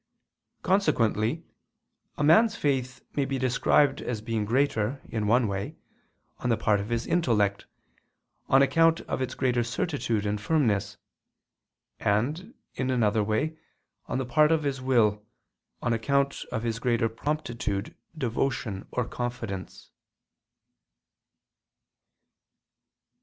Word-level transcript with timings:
Consequently 0.63 1.45
a 2.17 2.23
man's 2.23 2.55
faith 2.55 3.05
may 3.15 3.23
be 3.23 3.37
described 3.37 4.01
as 4.01 4.19
being 4.19 4.45
greater, 4.45 4.99
in 5.07 5.27
one 5.27 5.47
way, 5.47 5.75
on 6.39 6.49
the 6.49 6.57
part 6.57 6.79
of 6.79 6.89
his 6.89 7.05
intellect, 7.05 7.67
on 8.49 8.63
account 8.63 9.01
of 9.01 9.21
its 9.21 9.35
greater 9.35 9.63
certitude 9.63 10.25
and 10.25 10.41
firmness, 10.41 10.97
and, 11.99 12.55
in 12.73 12.89
another 12.89 13.23
way, 13.23 13.55
on 14.07 14.17
the 14.17 14.25
part 14.25 14.51
of 14.51 14.63
his 14.63 14.81
will, 14.81 15.23
on 15.83 15.93
account 15.93 16.45
of 16.51 16.63
his 16.63 16.79
greater 16.79 17.07
promptitude, 17.07 17.93
devotion, 18.17 18.87
or 18.89 19.05
confidence. 19.07 19.91